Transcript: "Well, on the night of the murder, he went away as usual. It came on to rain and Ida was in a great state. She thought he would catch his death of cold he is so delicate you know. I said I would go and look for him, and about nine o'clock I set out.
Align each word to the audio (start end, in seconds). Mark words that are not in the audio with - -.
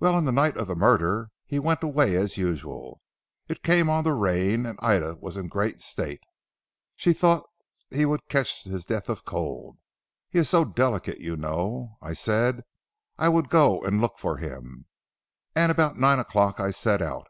"Well, 0.00 0.16
on 0.16 0.24
the 0.24 0.32
night 0.32 0.56
of 0.56 0.66
the 0.66 0.74
murder, 0.74 1.30
he 1.46 1.60
went 1.60 1.84
away 1.84 2.16
as 2.16 2.36
usual. 2.36 3.00
It 3.46 3.62
came 3.62 3.88
on 3.88 4.02
to 4.02 4.12
rain 4.12 4.66
and 4.66 4.76
Ida 4.82 5.18
was 5.20 5.36
in 5.36 5.44
a 5.46 5.48
great 5.48 5.80
state. 5.80 6.20
She 6.96 7.12
thought 7.12 7.46
he 7.88 8.04
would 8.04 8.26
catch 8.28 8.64
his 8.64 8.84
death 8.84 9.08
of 9.08 9.24
cold 9.24 9.78
he 10.28 10.40
is 10.40 10.48
so 10.50 10.64
delicate 10.64 11.20
you 11.20 11.36
know. 11.36 11.96
I 12.02 12.12
said 12.12 12.64
I 13.16 13.28
would 13.28 13.50
go 13.50 13.80
and 13.82 14.00
look 14.00 14.18
for 14.18 14.38
him, 14.38 14.86
and 15.54 15.70
about 15.70 15.96
nine 15.96 16.18
o'clock 16.18 16.58
I 16.58 16.72
set 16.72 17.00
out. 17.00 17.28